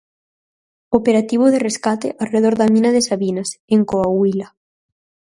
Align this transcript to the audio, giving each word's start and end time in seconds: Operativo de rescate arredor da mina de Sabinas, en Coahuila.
Operativo 0.89 1.51
de 1.51 1.59
rescate 1.67 2.07
arredor 2.23 2.55
da 2.57 2.67
mina 2.73 2.91
de 2.95 3.03
Sabinas, 3.07 3.49
en 3.73 3.81
Coahuila. 3.89 4.47